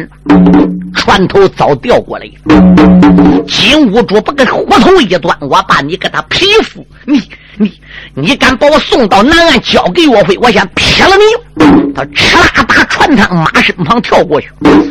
[0.95, 2.27] 船头早掉过来。
[3.49, 6.85] 金兀术把个虎头一端，我把你给他劈死！
[7.07, 7.23] 你
[7.57, 7.73] 你
[8.13, 11.95] 你敢把我送到南岸交给岳飞，我先劈了你！
[11.95, 14.51] 他哧啦打船舱马身旁跳过去，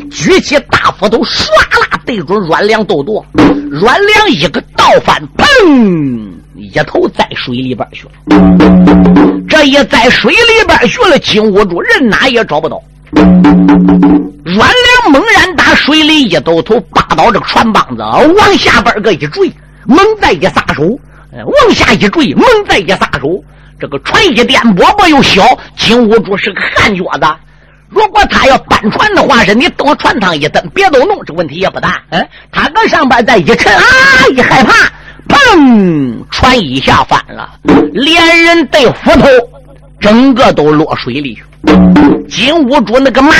[0.10, 1.46] 举起大斧头，唰
[1.80, 3.24] 啦对准阮良豆豆。
[3.70, 6.32] 阮良一个倒翻，砰！
[6.56, 8.12] 一头栽水里边去了。
[9.48, 12.82] 这一在水里边去了，金兀术人哪也找不到。
[13.16, 19.52] 阮良猛然打水里一抖头，扒倒这个船帮子，往下边个一坠，
[19.86, 20.84] 猛再一撒手，
[21.32, 23.44] 往下一坠，猛再一撒手，
[23.80, 25.44] 这个船一颠簸簸又小。
[25.78, 27.28] 金兀术是个旱脚子，
[27.90, 32.02] 如果他要搬船的话，是你等船舱一蹬，别都弄，这问题也不大。
[32.10, 33.84] 嗯，他搁上边再一沉，啊，
[34.36, 34.74] 一害怕，
[35.28, 37.50] 砰，船一下翻了，
[37.94, 39.28] 连人带斧头，
[40.00, 41.44] 整个都落水里去。
[42.28, 43.32] 金兀术那个马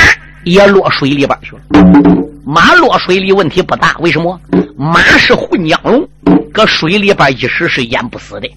[0.44, 2.26] 也落水里边去了。
[2.48, 4.40] 马落水里问题不大，为什么？
[4.76, 6.08] 马是混江龙，
[6.52, 8.48] 搁水里边一时是淹不死的。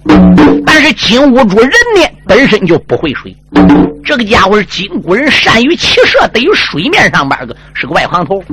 [0.63, 3.35] 但是金兀术人呢，本身就不会水。
[4.05, 8.43] 这个家伙是金国人，善于骑射，得于水面上边个是个外行头。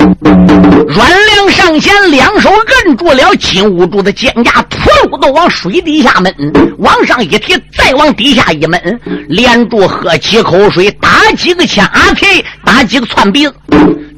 [0.89, 6.35] 阮良上前，两手摁住了金兀术的肩胛，扑噜的往水底下闷，
[6.79, 13.55] 往上一提，再往底下一闷，连住喝几口水，打几个枪皮，打几个窜鼻子。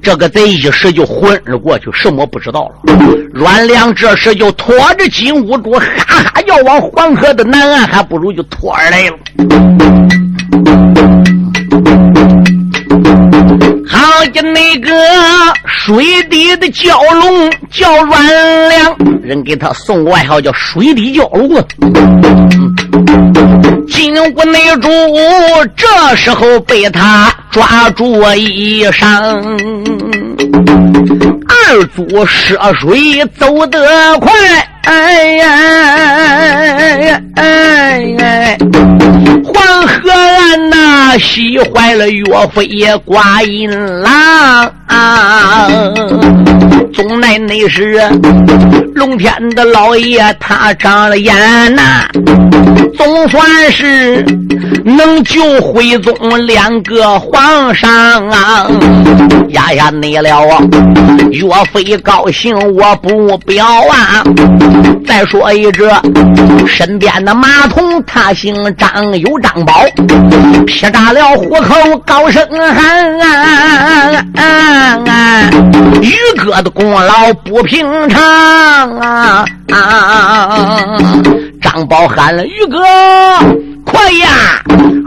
[0.01, 2.75] 这个贼一时就昏了过去，什么不知道了。
[3.33, 9.17] 阮良这时就拖着金兀术，哈哈要往黄河的南岸，还不如就拖儿来了。
[13.89, 14.91] 好家那个
[15.67, 21.65] 水底的蛟龙叫阮良，人给他送外号叫水底蛟龙啊。
[23.91, 24.89] 金屋内主
[25.77, 29.07] 这时候被他抓住衣裳，
[31.49, 34.31] 二组涉水走得快，
[34.85, 35.47] 哎呀
[37.37, 38.57] 哎呀！
[39.45, 42.69] 黄河岸呐，喜坏了岳飞
[43.05, 43.71] 挂银
[44.03, 44.73] 郎。
[44.87, 45.69] 啊！
[46.95, 48.01] 总乃那是
[48.95, 51.35] 龙天的老爷，他长了眼
[51.75, 52.09] 呐，
[52.97, 54.25] 总算是
[54.85, 58.67] 能救徽宗两个皇上啊！
[59.51, 60.59] 压压你了啊！
[61.31, 64.25] 岳飞高兴，我不表啊！
[65.07, 65.91] 再说一只
[66.67, 69.85] 身边的马童，他姓张，有张宝，
[70.67, 74.43] 劈炸了虎口，高声喊啊啊！
[75.07, 75.51] 啊！
[76.03, 78.21] 于哥的功劳不平常
[78.99, 79.45] 啊！
[79.73, 80.97] 啊
[81.61, 82.79] 张宝喊了：“于哥，
[83.85, 84.29] 快呀，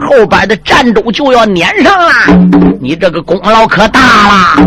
[0.00, 2.12] 后边的战舟就要撵上了，
[2.80, 4.62] 你这个功劳可大了。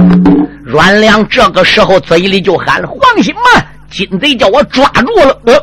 [0.65, 3.63] 阮良这个时候嘴里就喊了：“放心吧，
[3.95, 5.53] 金贼叫我抓住了。”呃，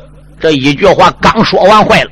[0.41, 2.11] 这一句话刚说完，坏了。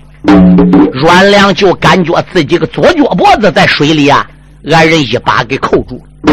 [0.92, 4.28] 阮良就感觉自己个左脚脖子在水里啊，
[4.70, 6.32] 俺人一把给扣住了。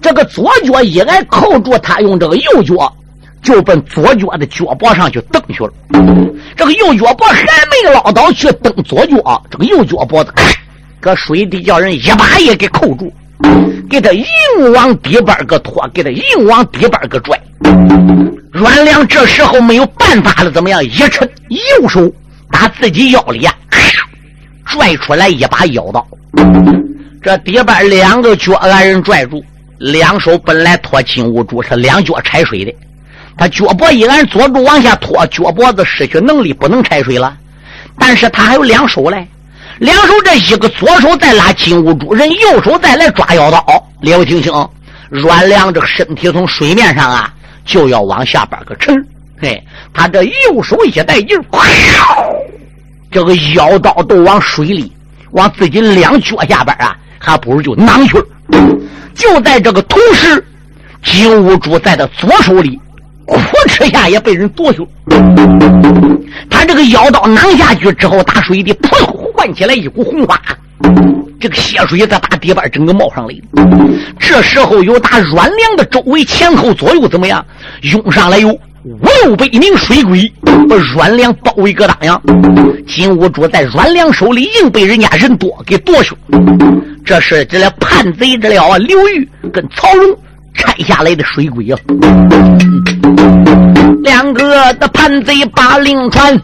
[0.00, 2.92] 这个左脚一挨扣住，他用这个右脚。
[3.42, 5.72] 就奔左脚的脚脖上去蹬去了，
[6.56, 10.32] 这个右脚脖还没捞到去蹬左脚，这个右脚脖子
[10.98, 13.12] 搁水底叫人一把也给扣住，
[13.88, 14.24] 给他硬
[14.74, 17.40] 往底边个拖，给他硬往底边个拽。
[18.52, 20.82] 阮良这时候没有办法了，怎么样？
[20.82, 22.10] 一抻右手
[22.50, 23.54] 打自己腰里呀，
[24.64, 26.06] 拽出来一把腰刀。
[27.22, 29.44] 这底边两个脚俺人拽住，
[29.78, 32.74] 两手本来托金兀术是两脚踩水的。
[33.36, 37.36] 他脚脖一按，左手往下拖，脚脖子失去能力，不能踩水了。
[37.98, 39.26] 但是他还有两手嘞，
[39.78, 43.86] 两手这一个左手在拉金乌珠，人右手再来抓腰刀。
[44.00, 44.52] 列位听清，
[45.10, 47.32] 阮良这个身体从水面上啊
[47.64, 48.94] 就要往下边个沉。
[49.38, 49.62] 嘿，
[49.92, 51.38] 他这右手一带劲，
[53.10, 54.90] 这个腰刀都往水里，
[55.32, 58.16] 往自己两脚下边啊，还不如就囊去。
[59.14, 60.42] 就在这个同时，
[61.02, 62.80] 金乌珠在他左手里。
[63.26, 64.86] 呼哧下也被人夺去，
[66.48, 70.40] 他这个腰刀囊下去之后，打水底噗唤起来一股红花，
[71.40, 73.34] 这个血水在打底板整个冒上来。
[74.18, 77.44] 这时候有打阮良的周围前后左右怎么样？
[77.82, 80.32] 涌上来有五六百名水鬼，
[80.68, 82.20] 把阮良包围个当呀。
[82.86, 86.14] 金兀术在阮良手里硬被人家人多给夺去。
[87.04, 88.78] 这是这俩叛贼之了啊！
[88.78, 90.16] 刘裕跟曹荣。
[90.56, 91.78] 拆下来的水鬼啊，
[94.02, 96.38] 两个的叛贼把令传，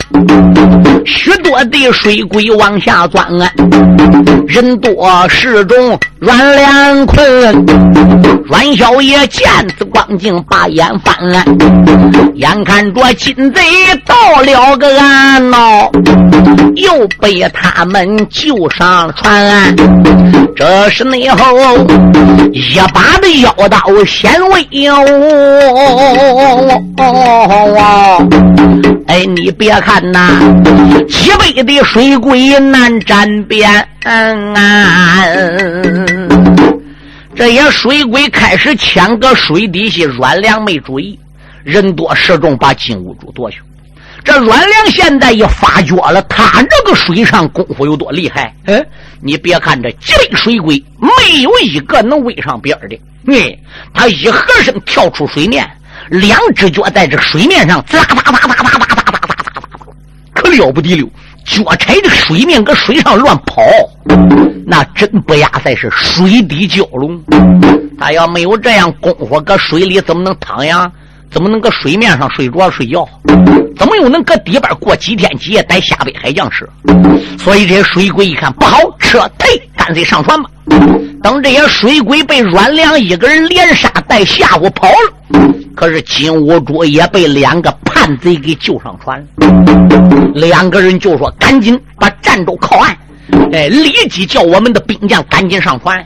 [1.05, 3.51] 许多的水鬼往下钻啊，
[4.47, 7.67] 人多势众，阮良坤，
[8.45, 11.45] 阮小爷见此光景把眼翻啊，
[12.37, 13.61] 眼看着金贼
[14.07, 15.91] 到了个岸喏，
[16.77, 19.75] 又被他们救上船，
[20.55, 21.37] 这是内后
[22.53, 23.81] 一把的腰刀。
[24.07, 25.05] 显威哦！
[29.09, 30.39] 哎，你别看呐，
[31.09, 33.69] 几倍的水鬼难沾边
[34.55, 35.25] 啊！
[37.35, 41.19] 这些水鬼开始抢个水底下，阮良没注意，
[41.65, 43.61] 人多势众，把金兀术夺去。
[44.23, 48.55] 这阮良现在也发觉了，他这个水上功夫有多厉害？
[48.67, 48.87] 嗯，
[49.21, 53.01] 你别看这几类水鬼，没有一个能围上边的。
[53.27, 53.59] 哎，
[53.95, 55.69] 他一合身跳出水面，
[56.11, 59.53] 两只脚在这水面上哒哒哒哒哒哒哒哒哒哒哒，
[60.35, 61.09] 可了不得了！
[61.45, 63.63] 脚踩着水面搁水上乱跑，
[64.67, 67.21] 那真不亚赛是水底蛟龙。
[67.99, 70.91] 他要没有这样功夫，搁水里怎么能躺呀？
[71.31, 73.09] 怎么能搁水面上睡着睡觉？
[73.77, 76.69] 怎么又能搁底边过几天几夜逮下北海将吃？
[77.39, 80.51] 所以这些水鬼一看不好，撤退，干脆上船吧。
[81.23, 89.25] 等这些水鬼被阮良一个人连杀带吓唬跑了，可是金兀术也被两个叛贼给救上船。
[90.35, 92.97] 两个人就说：“赶紧把战舟靠岸，
[93.53, 96.05] 哎，立即叫我们的兵将赶紧上船。”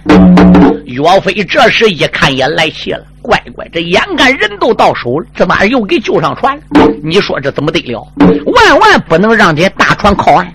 [0.87, 3.05] 岳飞这时一看也来气了。
[3.20, 6.59] 乖乖，这眼看人都到手了，这玩意儿又给救上船。
[7.02, 8.07] 你说这怎么得了？
[8.46, 10.46] 万万不能让这些大船靠岸。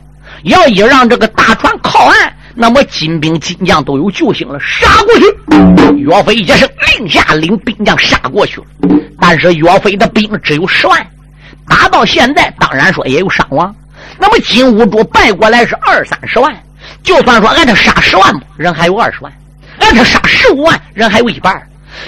[0.44, 5.26] 要一让这个大船靠岸，那么金兵金将都有救星了，杀过去。
[5.98, 8.66] 岳飞一声令下，领兵将杀过去了。
[9.20, 11.06] 但是岳飞的兵只有十万，
[11.68, 13.74] 打到现在，当然说也有伤亡。
[14.18, 16.52] 那么金兀术败过来是二三十万，
[17.04, 19.32] 就算说按他杀十万人还有二十万；
[19.80, 21.62] 按他杀十五万人还有一半。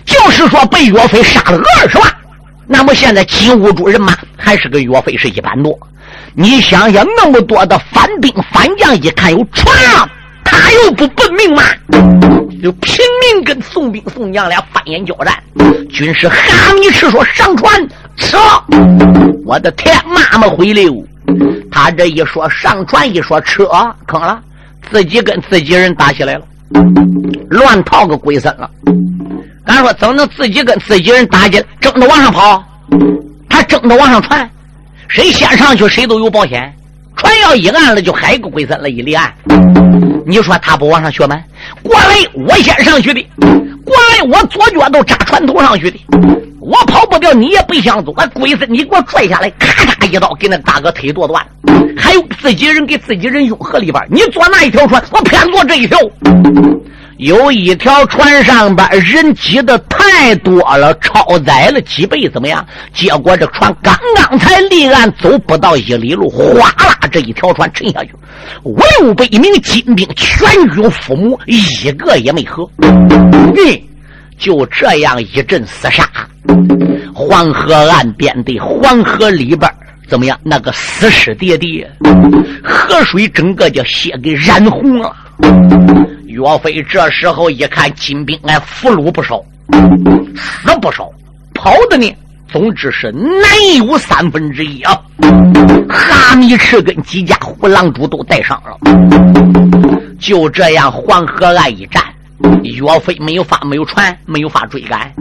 [0.05, 2.11] 就是说，被岳飞杀了二十万，
[2.65, 5.77] 那么现在金兀术人马还是跟岳飞是一般多。
[6.33, 9.67] 你想想，那么多的反兵反将，一看有船
[10.53, 11.63] 哪有不奔命吗？
[12.61, 15.33] 就拼命跟宋兵宋将俩翻眼交战。
[15.89, 18.37] 军师哈米赤说：“上船撤！”
[19.45, 20.93] 我的天，妈妈回溜！
[21.71, 23.65] 他这一说上船，一说撤，
[24.05, 24.39] 坑了，
[24.91, 26.45] 自己跟自己人打起来了，
[27.49, 28.69] 乱套个鬼森了。
[29.65, 32.63] 俺说怎么能自己跟自己人打起来，争着往上跑，
[33.49, 34.49] 还争着往上窜，
[35.07, 36.73] 谁先上去谁都有保险。
[37.15, 39.33] 船要一按了，就海个鬼子了，一立案。
[40.25, 41.39] 你说他不往上学吗？
[41.81, 43.25] 过来，我先上去的。
[43.85, 45.99] 过来，我左脚都扎船头上去的。
[46.59, 51.45] 我跑不掉，你也不想走，啊，鬼子你给我拽下来，咔嚓一刀给那大哥腿剁断，
[51.97, 55.03] 还有自己人给自己人用河里边，你坐那一条船？
[55.11, 55.99] 我偏坐这一条。
[57.23, 62.65] 有一条船上边人挤的太多了，超载了几倍，怎么样？
[62.93, 68.13] 结果这船刚刚才离岸走不到一里路，哗啦，这一条船沉下去，
[68.63, 72.69] 五六百名金兵全军覆没，一个也没活。
[73.55, 73.81] 对，
[74.37, 76.05] 就这样一阵厮杀，
[77.15, 79.71] 黄河岸边的黄河里边
[80.09, 80.37] 怎么样？
[80.43, 81.89] 那个死尸叠叠，
[82.61, 85.15] 河水整个叫血给染红了。
[86.33, 89.39] 岳飞这时候一看，金兵哎，俘虏不少，
[90.35, 91.07] 死不少，
[91.53, 92.11] 跑的呢，
[92.51, 94.99] 总之是难有三分之一啊！
[95.87, 98.75] 哈密赤跟几家虎狼主都带上了。
[100.19, 102.03] 就这样，黄河岸一战，
[102.63, 105.13] 岳飞没有法，没有船，没有法追赶，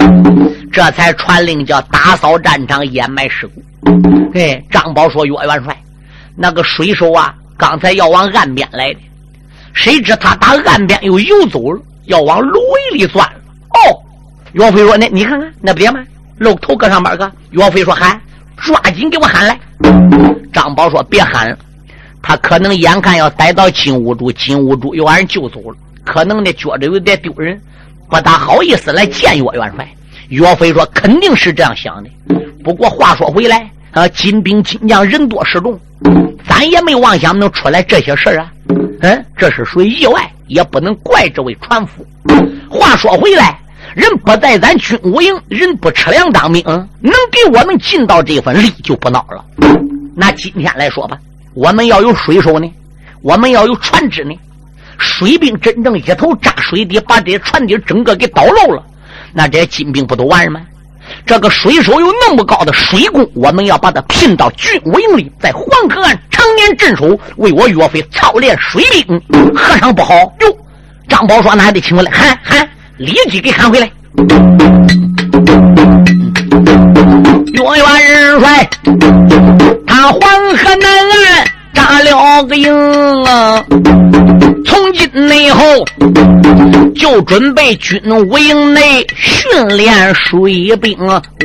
[0.72, 3.62] 这才传令叫打扫战场，掩埋尸骨。
[4.34, 5.76] 哎，张宝说：“岳元帅，
[6.34, 9.00] 那个水手啊，刚才要往岸边来的。”
[9.72, 13.40] 谁知他打岸边又游走了，要往芦苇里钻了。
[13.70, 14.02] 哦，
[14.52, 16.00] 岳飞说：“那你看看，那不对吗？
[16.38, 18.20] 露头搁上边个。”岳飞说：“喊，
[18.56, 19.58] 抓紧给我喊来。”
[20.52, 21.56] 张宝说：“别喊了，
[22.22, 27.58] 他可能眼看要逮到金兀术，金兀术又把人救走了，可能呢觉着有点丢人，
[28.10, 29.88] 不大好意思来见岳元帅。”
[30.28, 32.10] 岳飞说：“肯定是这样想的。
[32.62, 35.78] 不过话说回来，啊，金兵金将人多势众，
[36.46, 38.52] 咱也没妄想能出来这些事啊。”
[39.00, 42.06] 嗯，这是属于意外，也不能怪这位船夫。
[42.70, 43.58] 话说回来，
[43.94, 49.44] 人不在咱军务营，人不吃粮当兵，能给我们尽到这份力就不孬了。
[50.14, 51.18] 那今天来说吧，
[51.54, 52.72] 我们要有水手呢，
[53.22, 54.34] 我们要有船只呢。
[54.98, 58.84] 水兵真正一头扎水底，把这船底整个给倒漏了，
[59.32, 60.60] 那这些金兵不都完了吗？
[61.26, 69.20] 这个水手有那么高的水功，我们要把他聘到军务营里，在黄河岸常年镇守，为我岳飞操练水兵，
[69.54, 70.14] 何尝不好？
[70.40, 70.56] 哟，
[71.08, 73.90] 张宝说：“那还得请回来，喊喊，立即给喊回来。”
[77.52, 78.68] 岳元帅，
[79.86, 80.20] 他黄
[80.56, 82.72] 河南岸扎了个营
[83.24, 83.64] 啊。
[84.64, 85.62] 从今以后，
[86.94, 90.96] 就准备军务营内训练水兵，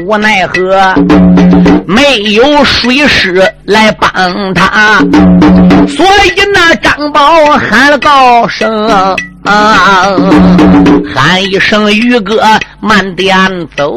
[0.06, 0.94] 无奈何
[1.86, 5.00] 没有水师来帮他，
[5.88, 7.22] 所以那张宝
[7.54, 8.88] 喊了高声。
[9.44, 10.14] 啊！
[11.16, 12.42] 喊一声于哥，
[12.80, 13.36] 慢点
[13.76, 13.92] 走。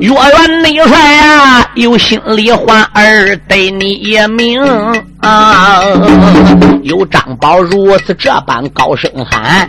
[0.00, 4.00] 岳元内帅啊，有心里话儿对你
[4.36, 4.60] 明
[5.20, 5.80] 啊。
[6.82, 9.66] 有张宝如此这般高声喊，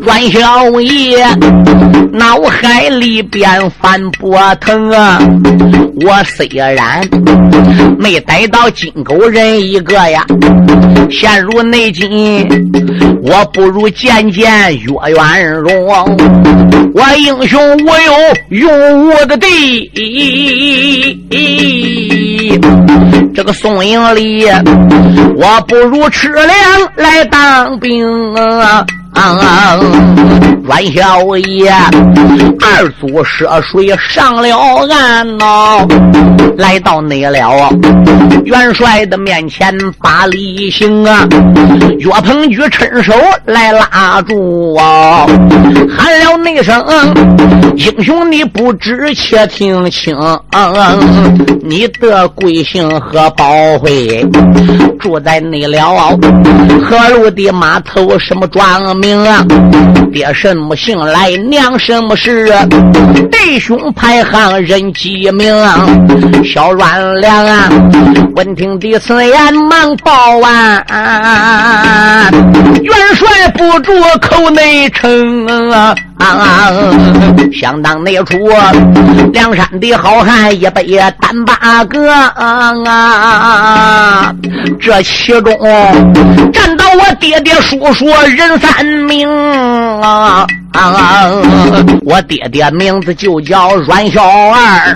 [0.00, 1.26] 阮小爷
[2.12, 5.18] 脑海里边翻波腾啊。
[6.04, 7.06] 我虽然
[7.98, 10.24] 没逮到金钩人一个呀，
[11.10, 11.62] 陷入。
[11.62, 12.48] 内境，
[13.22, 15.72] 我不如见见岳我元荣。
[16.94, 18.12] 我英雄我有
[18.50, 19.90] 用武的地，
[23.34, 24.44] 这个宋营里，
[25.36, 26.46] 我不如吃粮
[26.96, 28.34] 来当兵。
[28.34, 28.84] 啊！
[30.64, 31.70] 阮小爷
[32.60, 34.58] 二足涉水上了
[34.88, 35.86] 岸呐，
[36.56, 37.70] 来到内了
[38.44, 41.26] 元帅的面前把礼行啊。
[41.98, 43.12] 岳鹏举趁手
[43.44, 45.26] 来拉住啊，
[45.90, 46.84] 喊了那声
[47.76, 50.16] ：“英雄你不知，且听清，
[51.62, 53.44] 你的贵姓和宝
[53.78, 54.24] 辉，
[54.98, 55.94] 住在内了
[56.84, 59.44] 河路的码头，什么庄？”名啊，
[60.12, 62.46] 爹什么姓来，娘什么氏？
[63.32, 65.52] 弟兄排行人几名？
[66.44, 67.68] 小阮良啊，
[68.36, 70.84] 闻听的此言忙报完，
[72.80, 75.92] 元帅不住口内称啊。
[77.52, 78.38] 想当那初，
[79.32, 82.72] 梁山的好汉一杯单八个啊！
[84.80, 85.52] 这其中，
[86.52, 90.46] 站到我爹爹叔叔人三命啊！
[90.72, 91.30] 啊
[92.04, 94.94] 我爹爹名字就叫阮小二，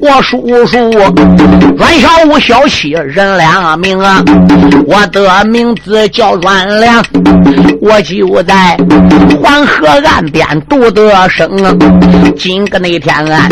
[0.00, 0.78] 我叔叔
[1.76, 4.22] 阮小五小七人两名啊！
[4.86, 7.02] 我的名字叫阮良，
[7.80, 8.76] 我就在
[9.42, 11.48] 黄河岸边独得生。
[12.36, 13.48] 今个那天啊，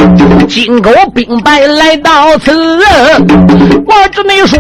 [0.49, 2.53] 金钩兵败来到此，
[3.87, 4.59] 我只没说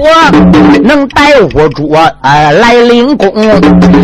[0.82, 3.32] 能带五主呃来领功，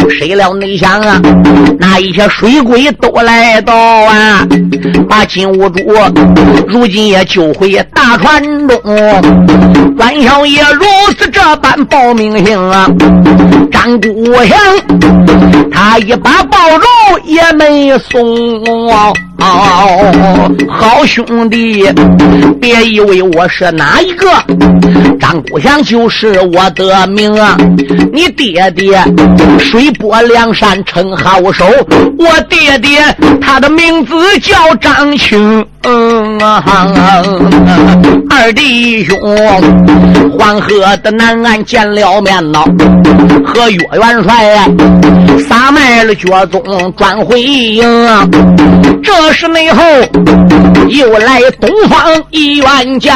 [0.09, 1.21] 谁料内想啊，
[1.79, 2.92] 那一些水鬼。
[2.93, 4.47] 都来到啊，
[5.09, 5.85] 把金兀术
[6.69, 8.79] 如今也救回大船中。
[9.97, 10.85] 关小爷如
[11.19, 12.89] 此这般报名行啊，
[13.71, 14.59] 张国祥
[15.71, 16.87] 他一把宝珠
[17.25, 18.85] 也没送。
[20.69, 21.85] 好兄弟，
[22.61, 24.29] 别以为我是哪一个，
[25.33, 27.57] 张国祥就是我的命啊！
[28.13, 29.03] 你爹爹
[29.59, 31.65] 水泊梁山称好手，
[32.19, 33.03] 我爹爹
[33.41, 35.65] 他的名字叫张青。
[35.85, 36.63] 嗯啊，
[38.35, 39.15] 二弟兄，
[40.39, 42.65] 黄河的南岸见了面了，
[43.45, 44.67] 和岳元帅
[45.47, 46.63] 撒卖了脚踪
[46.97, 47.85] 转回营。
[49.03, 49.85] 这时内后
[50.89, 53.15] 又来东方一员将，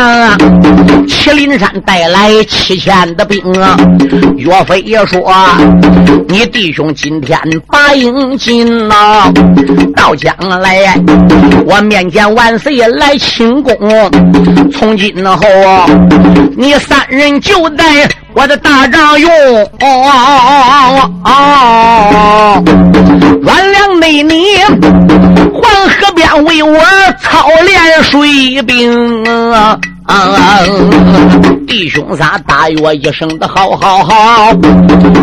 [1.09, 3.41] 麒麟山带来七千的兵。
[4.37, 5.33] 岳飞也说
[6.29, 9.33] ：“你弟兄今天把营进了，
[9.97, 10.95] 到将来
[11.65, 13.75] 我面见万。”谁来请功？
[14.73, 15.39] 从今今后，
[16.57, 17.85] 你三人就在
[18.35, 19.31] 我的大帐用。
[23.43, 24.23] 原谅你
[25.63, 26.79] 黄河边为我
[27.21, 29.25] 操练水兵。
[30.07, 30.61] 啊！
[31.67, 34.53] 弟兄仨大约一声的好好好，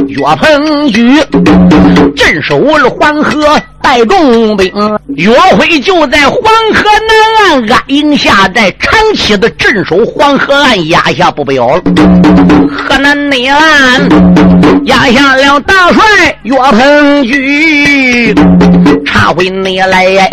[0.08, 1.18] 岳鹏举
[2.16, 4.70] 镇守了黄河带重兵，
[5.16, 6.38] 岳飞就在黄
[6.74, 7.16] 河南
[7.48, 11.82] 岸安营下，在长期的镇守黄河岸，压下不表了。
[12.70, 13.62] 河南内岸
[14.86, 16.04] 压下了大帅
[16.44, 18.36] 岳鹏举，
[19.06, 20.30] 查回你来，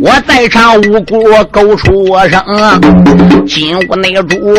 [0.00, 2.42] 我在场无辜勾出声。
[3.46, 4.54] 金屋内主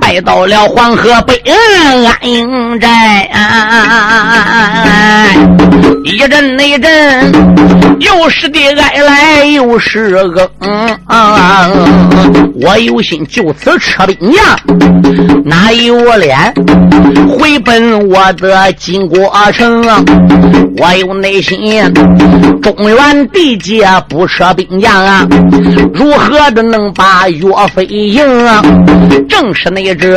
[0.00, 3.28] 来到了黄河北岸安营寨，
[6.06, 7.32] 一阵内阵，
[7.98, 11.68] 又是的哀来又是个嗯啊！
[12.62, 14.56] 我有心就此撤兵呀，
[15.44, 16.54] 哪有脸
[17.28, 19.84] 回奔我的金国城？
[20.78, 21.58] 我有内心，
[22.62, 25.26] 中原地界不撤兵将啊，
[25.92, 27.84] 如何的能把岳飞？
[27.84, 28.62] 赢啊，
[29.28, 30.16] 正是那只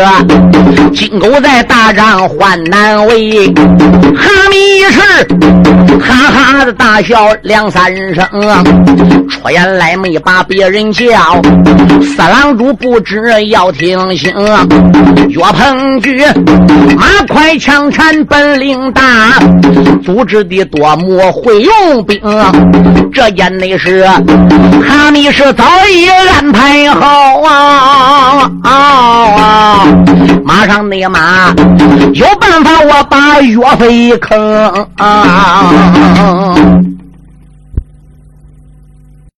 [0.93, 3.47] 金狗在大帐换难为，
[4.15, 5.27] 哈密是
[5.99, 8.63] 哈哈的大笑两三声啊，
[9.29, 11.41] 出言来没把别人叫，
[12.01, 14.33] 四郎主不知要听清，
[15.29, 16.23] 岳鹏举
[16.97, 19.01] 马快枪缠本领大，
[20.03, 22.19] 组织的多么会用兵，
[23.13, 24.05] 这件内事
[24.87, 28.51] 哈密是早已安排好啊。
[28.63, 29.85] 啊啊！
[30.43, 31.53] 马上那马
[32.13, 37.08] 有办法，我把岳飞坑啊啊！